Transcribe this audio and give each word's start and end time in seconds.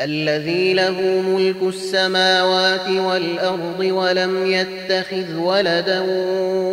الذي 0.00 0.74
له 0.74 1.00
ملك 1.00 1.56
السماوات 1.62 2.88
والأرض 2.88 3.80
ولم 3.80 4.46
يتخذ 4.46 5.36
ولدا 5.36 6.00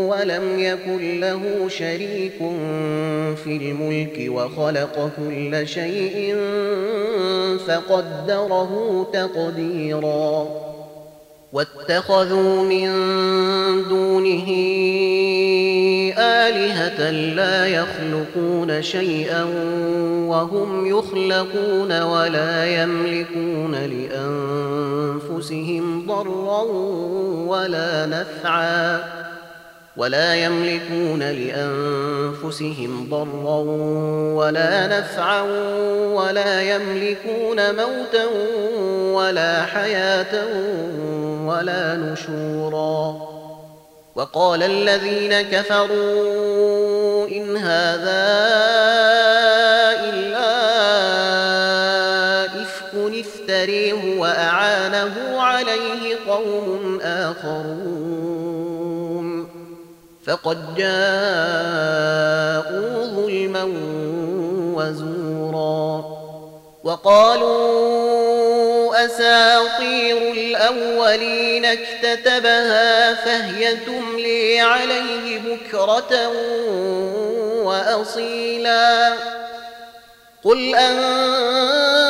ولم 0.07 0.59
يكن 0.59 1.19
له 1.19 1.41
شريك 1.67 2.37
في 3.43 3.47
الملك 3.47 4.25
وخلق 4.29 5.11
كل 5.17 5.67
شيء 5.67 6.35
فقدره 7.67 9.03
تقديرا. 9.13 10.47
واتخذوا 11.53 12.63
من 12.63 12.89
دونه 13.89 14.47
آلهة 16.17 17.11
لا 17.11 17.67
يخلقون 17.67 18.81
شيئا 18.81 19.43
وهم 20.27 20.85
يخلقون 20.85 22.01
ولا 22.01 22.83
يملكون 22.83 23.75
لأنفسهم 24.95 26.07
ضرا 26.07 26.61
ولا 27.47 28.05
نفعا 28.05 29.03
ولا 29.97 30.35
يملكون 30.35 31.19
لأنفسهم 31.19 33.07
ضرا 33.09 33.59
ولا 34.35 34.99
نفعا 34.99 35.41
ولا 36.13 36.61
يملكون 36.61 37.75
موتا 37.75 38.25
ولا 39.13 39.61
حياة 39.65 40.45
ولا 41.45 41.95
نشورا 41.95 43.33
وقال 44.15 44.63
الذين 44.63 45.41
كفروا 45.41 47.27
إن 47.27 47.57
هذا 47.57 48.52
عليه 55.69 56.17
قوم 56.27 56.99
آخرون. 57.01 58.53
فقد 60.27 60.75
جاءوا 60.75 60.93
ظلما 63.05 63.63
وزورا. 64.75 66.05
وقالوا 66.83 68.03
أساطير 69.05 70.17
الأولين 70.31 71.65
اكتتبها 71.65 73.13
فهي 73.13 73.75
تملي 73.75 74.59
عليه 74.59 75.39
بكرة 75.39 76.31
وأصيلا. 77.63 79.13
قل 80.43 80.75
أنزله 80.75 82.01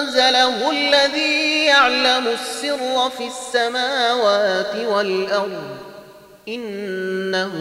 الذي 0.71 1.42
يعلم 1.73 2.27
السر 2.27 3.09
في 3.17 3.27
السماوات 3.27 4.75
والأرض 4.75 5.77
إنه 6.47 7.51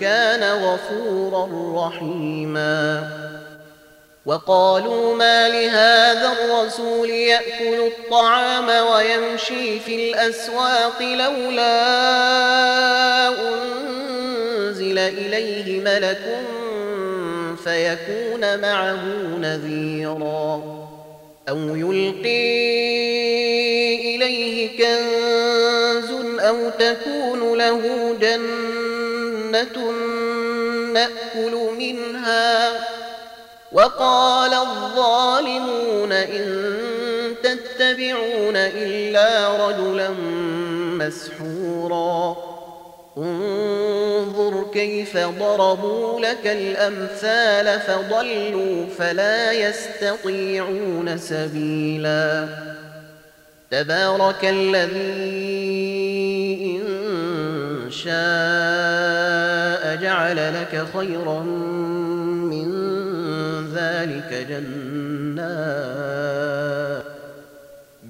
كان 0.00 0.42
غفورا 0.42 1.48
رحيما. 1.86 3.08
وقالوا 4.26 5.16
ما 5.16 5.48
لهذا 5.48 6.32
الرسول 6.32 7.10
يأكل 7.10 7.86
الطعام 7.86 8.68
ويمشي 8.68 9.80
في 9.80 10.10
الأسواق 10.10 11.02
لولا 11.02 11.68
أنزل 13.28 14.98
إليه 14.98 15.80
ملك 15.80 16.40
فيكون 17.64 18.60
معه 18.60 19.04
نذيرا. 19.40 20.81
أو 21.48 21.56
يلقي 21.58 22.72
إليه 24.14 24.78
كنز 24.78 26.10
أو 26.40 26.70
تكون 26.70 27.58
له 27.58 28.14
جنة 28.20 29.92
نأكل 30.92 31.54
منها. 31.78 32.72
وقال 33.72 34.54
الظالمون 34.54 36.12
إن 36.12 36.46
تتبعون 37.42 38.56
إلا 38.56 39.48
رجلا 39.68 40.10
مسحورا. 40.98 42.36
كيف 44.72 45.16
ضربوا 45.16 46.20
لك 46.20 46.46
الأمثال 46.46 47.80
فضلوا 47.80 48.86
فلا 48.98 49.52
يستطيعون 49.52 51.18
سبيلا. 51.18 52.48
تبارك 53.70 54.44
الذي 54.44 55.72
إن 56.76 57.90
شاء 57.90 59.96
جعل 60.02 60.36
لك 60.36 60.86
خيرا 60.94 61.40
من 62.52 62.68
ذلك 63.74 64.30
جنات 64.48 65.92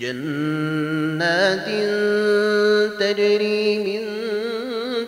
جنات 0.01 1.69
تجري 3.01 3.52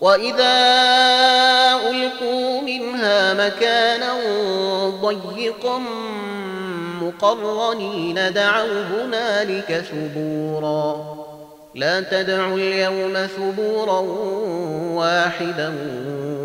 وإذا 0.00 0.54
ألقوا 1.90 2.60
منها 2.60 3.34
مكانا 3.34 4.14
ضيقا 5.02 5.82
مقرنين 7.02 8.32
دعوا 8.32 8.82
هنالك 8.82 9.84
ثبورا 9.90 11.18
لا 11.74 12.00
تدعوا 12.00 12.56
اليوم 12.56 13.26
ثبورا 13.36 14.00
واحدا 14.94 15.74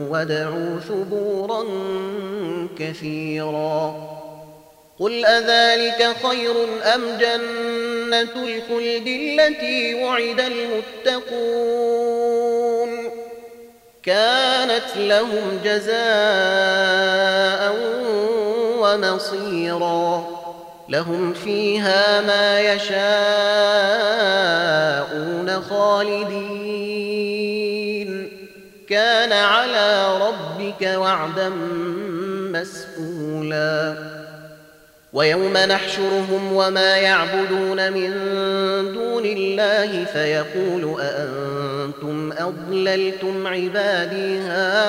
وادعوا 0.09 0.79
ثبورا 0.79 1.63
كثيرا 2.79 3.95
قل 4.99 5.25
أذلك 5.25 6.15
خير 6.23 6.55
أم 6.95 7.01
جنة 7.19 8.43
الخلد 8.43 9.07
التي 9.07 10.03
وعد 10.03 10.39
المتقون 10.39 11.93
كانت 14.03 14.97
لهم 14.97 15.59
جزاء 15.63 15.93
ومصيرا. 18.79 20.27
لهم 20.89 21.33
فيها 21.33 22.21
ما 22.21 22.61
يشاءون 22.61 23.01
خالدين. 25.61 26.83
كان 28.89 29.31
على 29.31 30.17
ربك 30.17 30.81
وعدا 30.81 31.49
مسئولا 32.53 33.95
ويوم 35.13 35.57
نحشرهم 35.57 36.53
وما 36.53 36.97
يعبدون 36.97 37.91
من 37.93 38.11
دون 38.93 39.25
الله 39.25 40.05
فيقول 40.13 41.01
أأنتم 41.01 42.31
أضللتم 42.31 43.47
عبادي 43.47 44.39
هؤلاء 44.39 44.83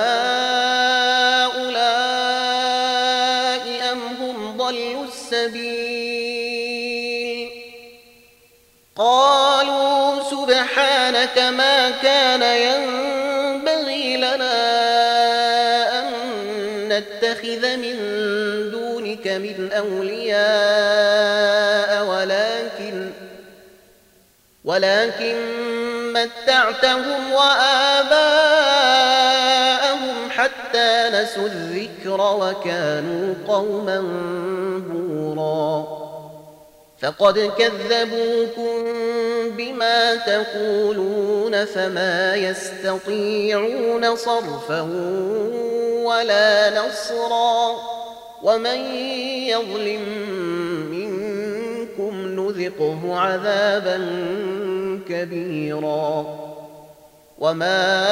أم 3.93 3.99
هم 4.21 4.57
ضلوا 4.57 5.05
السبيل؟ 5.05 6.45
قالوا 8.97 10.23
سبحانك 10.23 11.39
ما 11.39 11.91
كان 11.91 12.43
ينبغي 12.43 13.24
من 19.39 19.73
أولياء 19.73 20.45
ولا 22.05 22.55
ولكن 24.65 25.37
متعتهم 26.13 27.33
وآباءهم 27.33 28.21
حتى 30.31 31.11
نسوا 31.13 31.47
الذكر 31.47 32.21
وكانوا 32.21 33.35
قوما 33.49 34.01
بورا. 34.89 36.05
فقد 37.03 37.53
كذبوكم 37.59 38.85
بما 39.57 40.15
تقولون 40.15 41.65
فما 41.65 42.35
يستطيعون 42.35 44.17
صرفا 44.17 44.81
ولا 46.05 46.71
نصرا. 46.71 47.95
ومن 48.45 48.95
يظلم 49.49 50.05
منكم 50.91 52.13
نذقه 52.27 53.01
عذابا 53.19 53.97
كبيرا. 55.09 56.27
وما 57.39 58.05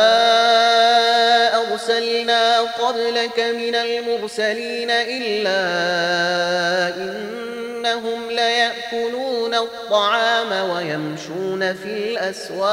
أرسلنا 1.72 2.60
قبلك 2.60 3.40
من 3.40 3.74
المرسلين 3.74 4.90
إلا 4.90 5.62
إنهم 6.96 8.30
ليأكلون 8.30 9.54
الطعام 9.54 10.70
ويمشون 10.70 11.74
في 11.74 11.86
الأسواق. 11.86 12.72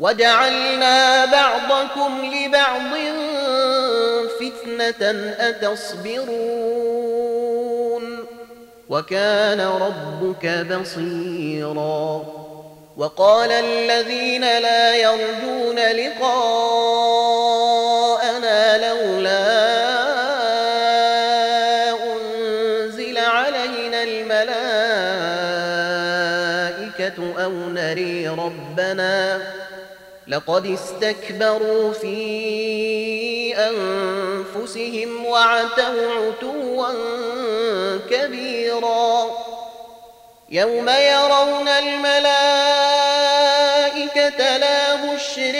وجعلنا 0.00 1.24
بعضكم 1.24 2.32
لبعض 2.34 2.94
فتنة 4.40 5.34
أتصبرون 5.38 7.10
وكان 8.88 9.60
ربك 9.60 10.46
بصيرا 10.46 12.24
وقال 12.96 13.50
الذين 13.52 14.40
لا 14.40 14.96
يرجون 14.96 15.78
لقاءنا 15.78 16.38
لولا 18.88 19.70
أنزل 22.12 23.18
علينا 23.18 24.02
الملائكة 24.02 25.04
أو 27.44 27.50
نري 27.50 28.28
ربنا 28.28 29.40
لقد 30.28 30.66
استكبروا 30.66 31.92
في 31.92 33.19
أنفسهم 33.54 35.26
وعتوا 35.26 36.12
عتوا 36.14 36.88
كبيرا. 38.10 39.30
يوم 40.50 40.88
يرون 40.88 41.68
الملائكة 41.68 42.16
لا 44.56 44.94
بشر 44.94 45.54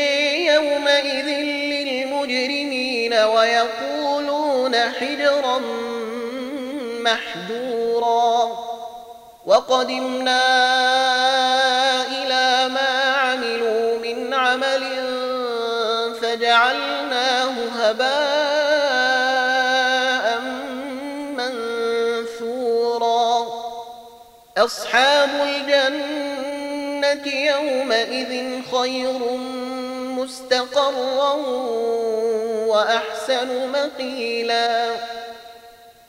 يومئذ 0.54 1.26
للمجرمين 1.72 3.14
ويقولون 3.14 4.76
حجرا 4.76 5.58
محجورا. 7.00 8.58
وقدمنا 9.46 10.40
هباء 17.90 19.20
منثورا. 21.36 23.46
أصحاب 24.58 25.28
الجنة 25.42 27.26
يومئذ 27.26 28.62
خير 28.72 29.18
مستقرا 30.18 31.32
وأحسن 32.66 33.48
مقيلا. 33.72 34.90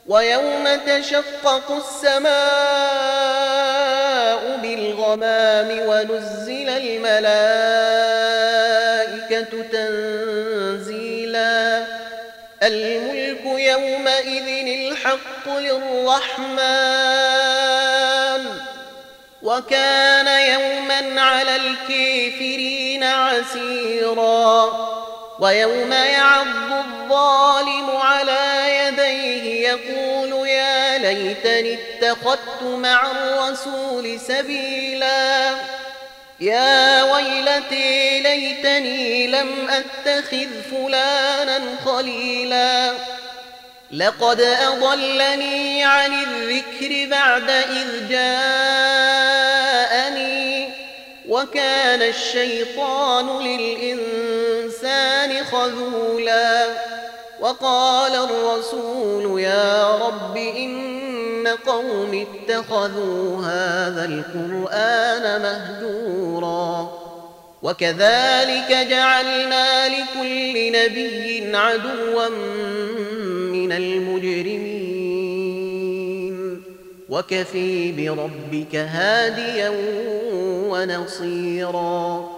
ويوم 0.08 0.80
تشقق 0.88 1.72
السماء 1.72 2.32
بالغمام 4.62 5.70
ونزل 5.88 6.70
الملائكة 6.70 7.22
تنزيلا 9.72 10.01
يومئذ 13.82 14.68
الحق 14.68 15.48
للرحمن 15.48 17.02
وكان 19.44 20.28
يوما 20.28 21.22
على 21.22 21.56
الكافرين 21.56 23.04
عسيرا 23.04 24.72
ويوم 25.40 25.92
يعض 25.92 26.72
الظالم 26.72 27.90
على 27.90 28.64
يديه 28.78 29.70
يقول 29.70 30.48
يا 30.48 30.98
ليتني 30.98 31.74
اتخذت 31.74 32.64
مع 32.64 33.12
الرسول 33.12 34.20
سبيلا 34.20 35.56
يا 36.40 37.04
ويلتي 37.04 38.20
ليتني 38.22 39.28
لم 39.28 39.70
أتخذ 39.70 40.48
فلانا 40.72 41.62
خليلا 41.86 42.94
لقد 43.94 44.42
أضلني 44.42 45.84
عن 45.84 46.12
الذكر 46.14 47.10
بعد 47.10 47.50
إذ 47.50 48.10
جاءني 48.10 48.32
وكان 51.30 52.02
الشيطان 52.02 53.44
للإنسان 53.44 55.46
خذولا 55.46 56.66
وقال 57.40 58.16
الرسول 58.16 59.42
يا 59.42 59.98
رب 59.98 60.38
إن 60.38 61.48
قوم 61.48 62.28
اتخذوا 62.28 63.46
هذا 63.46 64.06
القرآن 64.06 65.42
مهجورا 65.42 66.92
وكذلك 67.64 68.88
جعلنا 68.90 69.88
لكل 69.88 70.72
نبي 70.72 71.52
عدوا 71.58 72.28
من 73.72 73.78
المجرمين. 73.78 75.12
وكفي 77.10 77.92
بربك 77.92 78.76
هاديا 78.76 79.72
ونصيرا. 80.70 82.32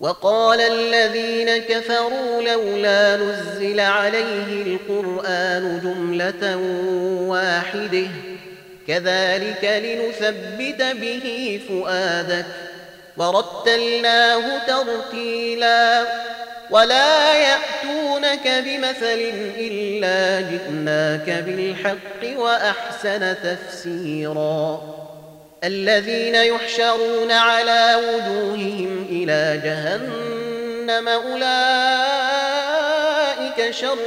وقال 0.00 0.60
الذين 0.60 1.58
كفروا 1.58 2.42
لولا 2.42 3.16
نزل 3.16 3.80
عليه 3.80 4.76
القرآن 4.76 5.80
جملة 5.84 6.56
واحدة. 7.28 8.06
كذلك 8.88 9.64
لنثبت 9.64 10.82
به 11.00 11.60
فؤادك. 11.68 12.46
ورتلناه 13.16 14.66
ترتيلا. 14.66 16.06
ولا 16.70 17.36
يأتونك 18.26 18.64
بمثل 18.64 19.32
إلا 19.58 20.40
جئناك 20.50 21.30
بالحق 21.46 22.38
وأحسن 22.38 23.34
تفسيرا 23.42 24.82
الذين 25.64 26.34
يحشرون 26.34 27.32
على 27.32 27.96
وجوههم 27.96 29.06
إلى 29.10 29.60
جهنم 29.64 31.08
أولئك 31.08 31.50
شر 33.70 33.98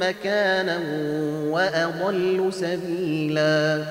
مكانا 0.00 0.80
وأضل 1.50 2.50
سبيلا 2.52 3.84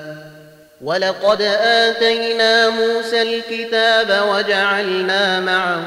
ولقد 0.80 1.42
آتينا 1.62 2.70
موسى 2.70 3.22
الكتاب 3.22 4.28
وجعلنا 4.28 5.40
معه 5.40 5.86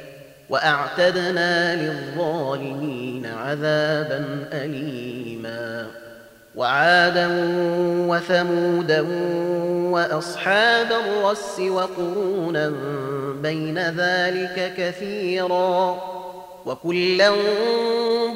وأعتدنا 0.51 1.75
للظالمين 1.75 3.25
عذابا 3.25 4.45
أليماً. 4.53 5.87
وعادا 6.55 7.27
وثمودا 8.09 9.05
وأصحاب 9.91 10.91
الرس 10.91 11.59
وقرونا 11.59 12.73
بين 13.41 13.79
ذلك 13.79 14.73
كثيرا. 14.77 16.01
وكلا 16.65 17.31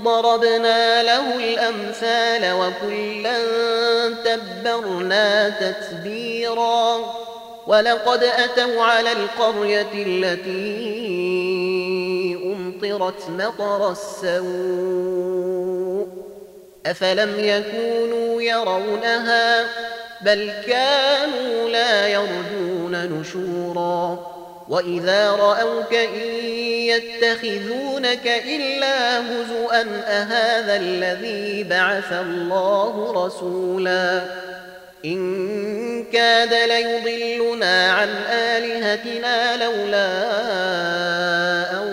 ضربنا 0.03 1.03
له 1.03 1.35
الأمثال 1.35 2.53
وكلا 2.53 3.37
تبرنا 4.25 5.49
تتبيرا. 5.49 6.97
ولقد 7.67 8.23
أتوا 8.23 8.83
على 8.83 9.11
القرية 9.11 9.93
التي 9.93 11.24
امطرت 12.91 13.29
مطر 13.29 13.91
السوء. 13.91 14.35
أفلم 16.85 17.39
يكونوا 17.39 18.41
يرونها 18.41 19.65
بل 20.21 20.51
كانوا 20.67 21.69
لا 21.69 22.07
يرجون 22.07 23.19
نشورا. 23.19 24.35
وإذا 24.69 25.31
رأوك 25.31 25.93
إن 25.93 26.45
يتخذونك 26.65 28.27
إلا 28.27 29.19
هزؤا 29.19 29.85
أهذا 30.07 30.75
الذي 30.75 31.63
بعث 31.63 32.13
الله 32.13 33.25
رسولا؟ 33.25 34.21
إن 35.05 36.05
كاد 36.13 36.53
ليضلنا 36.53 37.91
عن 37.91 38.09
آلهتنا 38.29 39.63
لولا 39.63 40.07
أن 41.71 41.84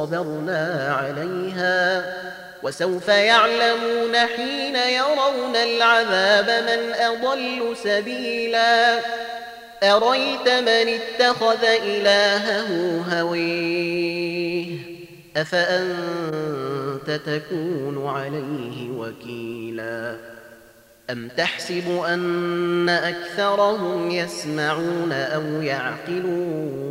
صبرنا 0.00 0.94
عليها 1.00 2.04
وسوف 2.62 3.08
يعلمون 3.08 4.16
حين 4.36 4.76
يرون 4.76 5.56
العذاب 5.56 6.50
من 6.50 6.94
أضل 6.94 7.76
سبيلا. 7.76 8.98
أريت 9.82 10.48
من 10.48 10.98
اتخذ 10.98 11.64
إلهه 11.64 13.00
هويه؟ 13.20 14.76
أفأنت 15.36 17.20
تكون 17.26 18.08
عليه 18.08 18.90
وكيلا؟ 18.90 20.16
أم 21.10 21.28
تحسب 21.36 22.02
أن 22.08 22.88
أكثرهم 22.88 24.10
يسمعون 24.10 25.12
أو 25.12 25.42
يعقلون؟ 25.62 26.90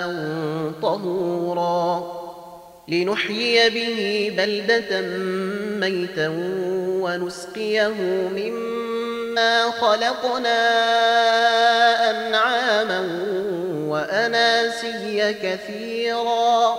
طهورا 1.55 2.21
لنحيي 2.87 3.69
به 3.69 4.33
بلدة 4.37 5.01
ميتا 5.79 6.27
ونسقيه 7.01 7.93
مما 8.35 9.71
خلقنا 9.71 10.59
أنعاما 12.09 12.99
وأناسيا 13.87 15.31
كثيرا 15.43 16.77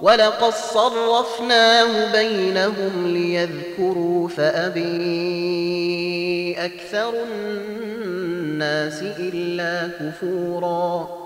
ولقد 0.00 0.52
صرفناه 0.52 2.12
بينهم 2.12 3.06
ليذكروا 3.06 4.28
فأبي 4.28 5.76
أكثر 6.58 7.14
الناس 7.22 9.02
إلا 9.02 9.88
كفورا 10.00 11.25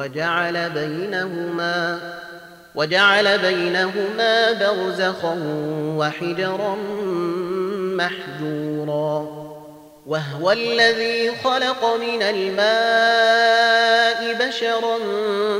وجعل 0.00 0.70
بينهما 0.70 1.98
وجعل 2.74 3.38
بينهما 3.38 4.52
برزخا 4.52 5.36
وحجرا 5.96 6.76
محجورا 7.96 9.40
وهو 10.06 10.52
الذي 10.52 11.32
خلق 11.44 11.96
من 12.00 12.22
الماء 12.22 12.78
بشرا 14.48 14.98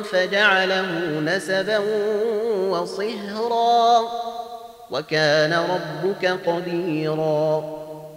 فجعله 0.02 1.20
نسبا 1.20 1.78
وصهرا 2.70 4.08
وكان 4.90 5.52
ربك 5.52 6.38
قديرا 6.46 7.64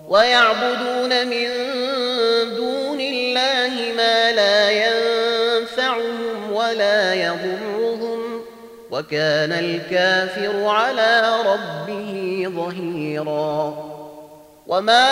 ويعبدون 0.07 1.27
من 1.27 1.47
دون 2.55 3.01
الله 3.01 3.93
ما 3.97 4.31
لا 4.31 4.71
ينفعهم 4.71 5.02
ولا 6.73 7.13
يضرهم 7.13 8.41
وكان 8.91 9.51
الكافر 9.51 10.67
على 10.67 11.35
ربه 11.45 12.43
ظهيرا. 12.55 13.73
وما 14.67 15.09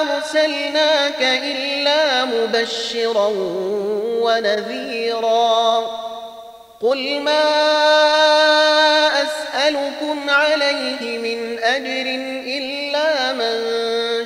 أرسلناك 0.00 1.22
إلا 1.22 2.24
مبشرا 2.24 3.30
ونذيرا. 4.22 5.86
قل 6.82 7.20
ما 7.20 7.44
أسألكم 9.22 10.30
عليه 10.30 11.18
من 11.18 11.58
أجر 11.58 12.06
إلا 12.46 13.32
من 13.32 13.56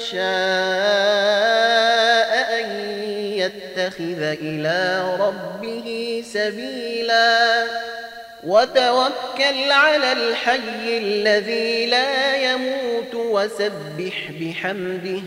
شاء. 0.00 1.05
يتخذ 3.46 4.22
إلى 4.22 5.04
ربه 5.20 6.22
سبيلا. 6.32 7.64
وتوكل 8.46 9.72
على 9.72 10.12
الحي 10.12 10.98
الذي 10.98 11.86
لا 11.86 12.36
يموت 12.52 13.14
وسبح 13.14 14.30
بحمده. 14.40 15.20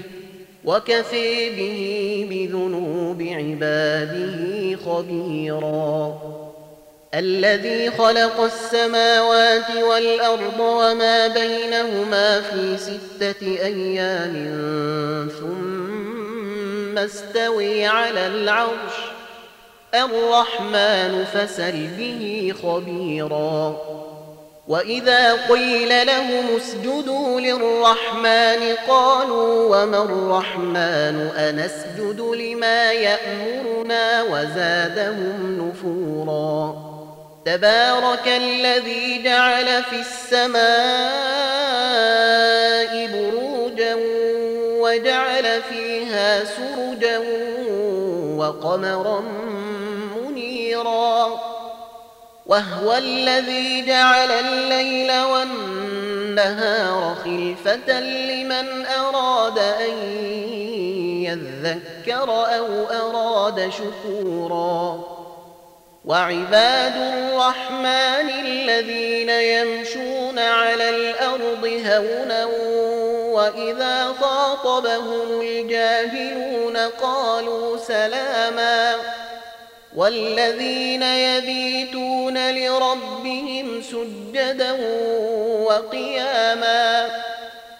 وكفي 0.66 1.50
به 1.50 2.28
بذنوب 2.30 3.22
عباده 3.22 4.78
خبيرا. 4.86 6.20
الذي 7.14 7.92
خلق 7.92 8.40
السماوات 8.42 9.72
والأرض 9.84 10.60
وما 10.60 11.28
بينهما 11.28 12.42
في 12.42 12.78
ستة 12.78 13.66
أيام 13.66 14.34
ثم 15.40 16.09
استوي 17.06 17.86
على 17.86 18.27
العرش. 18.27 18.96
الرحمن 19.96 21.25
فسل 21.34 21.88
به 21.98 22.53
خبيرا. 22.63 23.77
وإذا 24.68 25.34
قيل 25.34 26.08
لهم 26.08 26.56
اسجدوا 26.58 27.41
للرحمن 27.41 28.75
قالوا 28.88 29.84
وما 29.84 30.03
الرحمن؟ 30.03 31.32
أنسجد 31.38 32.22
لما 32.22 32.91
يأمرنا 32.91 34.24
وزادهم 34.24 35.70
نفورا. 35.70 36.89
تبارك 37.46 38.27
الذي 38.27 39.24
جعل 39.24 39.84
في 39.84 40.00
السماء 40.00 40.60
بروجا 43.08 43.96
وجعل 44.82 45.62
فيها 45.70 45.99
سرجا 46.44 47.18
وقمرا 48.38 49.24
منيرا 50.16 51.40
وهو 52.46 52.94
الذي 52.98 53.86
جعل 53.86 54.32
الليل 54.32 55.12
والنهار 55.22 57.16
خلفة 57.24 58.00
لمن 58.00 58.86
أراد 58.86 59.58
أن 59.58 59.98
يذكر 61.24 62.30
أو 62.30 62.86
أراد 62.86 63.72
شكورا 63.72 65.04
وعباد 66.06 66.96
الرحمن 66.96 68.30
الذين 68.46 69.30
يمشون 69.30 70.40
على 70.40 70.90
الأرض 70.90 71.66
هونا 71.66 72.46
وإذا 73.39 74.13
خاطبهم 74.22 75.41
الجاهلون 75.41 76.77
قالوا 76.77 77.77
سلاماً 77.77 78.96
والذين 79.96 81.03
يبيتون 81.03 82.51
لربهم 82.55 83.81
سجدا 83.81 84.72
وقياما 85.63 87.10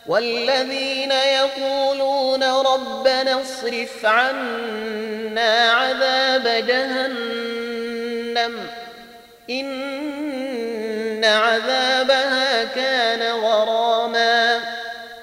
والذين 0.08 1.12
يقولون 1.12 2.44
ربنا 2.44 3.42
اصرف 3.42 4.06
عنا 4.06 5.72
عذاب 5.72 6.66
جهنم 6.68 8.54
إن 9.50 11.26
عذابها 11.26 12.64
كان 12.64 13.32
غراما 13.32 13.89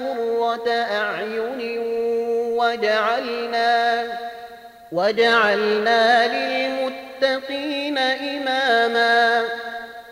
قرة 0.00 0.70
أعين 0.70 1.78
وجعلنا 2.58 4.04
وجعلنا 4.92 6.26
للمتقين 6.28 7.98
إماما 7.98 9.42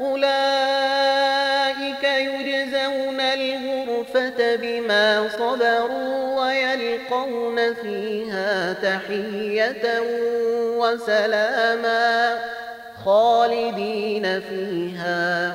أولئك 0.00 2.04
يجزون 2.04 3.20
الغرفة 3.20 4.56
بما 4.56 5.28
صبروا 5.28 6.40
ويلقون 6.40 7.74
فيها 7.74 8.72
تحية 8.72 10.00
وسلاما 10.78 12.38
خالدين 13.04 14.40
فيها 14.40 15.54